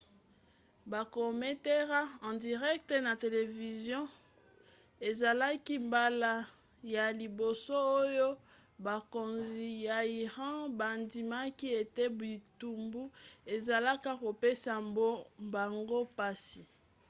bakomantere 0.91 2.01
en 2.27 2.35
direct 2.45 2.89
na 3.05 3.13
televizio 3.23 3.99
ezalaki 5.09 5.75
mbala 5.87 6.31
ya 6.95 7.05
liboso 7.19 7.75
oyo 8.03 8.27
bakonzi 8.85 9.65
ya 9.87 9.97
iran 10.23 10.57
bandimaki 10.79 11.67
ete 11.81 12.03
bitumbu 12.19 13.01
ezalaka 13.55 14.11
kopesa 14.23 14.71
bango 15.53 15.99
mpasi 16.11 16.61